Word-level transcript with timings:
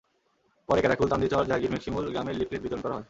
পরে 0.69 0.81
গ্যাড়াকুল, 0.81 1.07
চান্দির 1.09 1.29
চর, 1.29 1.43
জাগীর 1.45 1.71
মেঘশিমুল 1.73 2.05
গ্রামে 2.13 2.31
লিফলেট 2.33 2.61
বিতরণ 2.63 2.81
করা 2.81 2.93
হয়। 2.93 2.99